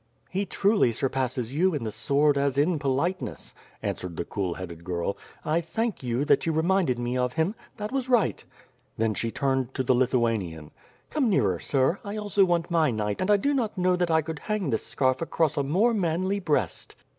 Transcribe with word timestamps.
"He 0.31 0.47
truly 0.47 0.91
surpasses 0.93 1.53
you 1.53 1.75
in 1.75 1.83
the 1.83 1.91
sword 1.91 2.35
as 2.35 2.57
in 2.57 2.79
politeness/' 2.79 3.53
WITH 3.53 3.81
PIRE 3.83 3.89
AND 3.89 3.97
SWORD. 3.99 4.17
315 4.17 4.17
answered 4.17 4.17
the 4.17 4.25
cool 4.25 4.53
headed 4.55 4.83
girl, 4.83 5.15
"I 5.45 5.61
thank 5.61 6.01
you 6.01 6.25
that 6.25 6.47
you 6.47 6.51
re 6.53 6.63
minded 6.63 6.97
me 6.97 7.15
of 7.19 7.33
him. 7.33 7.53
That 7.77 7.91
was 7.91 8.09
right!" 8.09 8.43
Then 8.97 9.13
she 9.13 9.29
turned 9.29 9.75
to 9.75 9.83
the 9.83 9.93
Lithuanian: 9.93 10.71
"Come 11.11 11.29
nearer, 11.29 11.59
sir; 11.59 11.99
I 12.03 12.17
also 12.17 12.45
want 12.45 12.71
my 12.71 12.89
knight 12.89 13.21
and 13.21 13.29
I 13.29 13.37
do 13.37 13.53
not 13.53 13.77
know 13.77 13.95
that 13.95 14.09
I 14.09 14.23
could 14.23 14.39
hang 14.39 14.71
this 14.71 14.95
^oarf 14.95 15.21
across 15.21 15.55
a 15.55 15.61
more 15.61 15.93
manly 15.93 16.39
breast." 16.39 16.95